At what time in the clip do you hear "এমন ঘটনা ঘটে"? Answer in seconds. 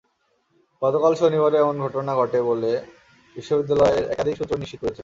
1.63-2.39